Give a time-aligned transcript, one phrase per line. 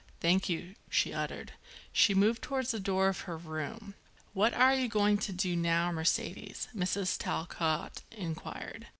[0.19, 1.53] "Thank you," she uttered.
[1.93, 3.93] She moved towards the door of her room.
[4.33, 7.19] "What are you going to do now, Mercedes?" Mrs.
[7.19, 8.87] Talcott inquired.